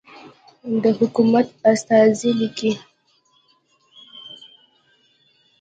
د 0.83 0.83
حکومت 0.99 1.47
استازی 1.71 2.31
لیکي. 2.39 2.71